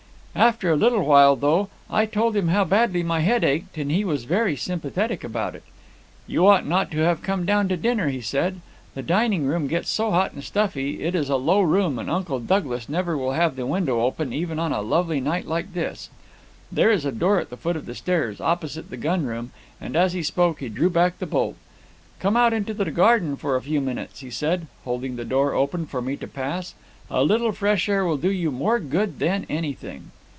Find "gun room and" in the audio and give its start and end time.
18.97-19.97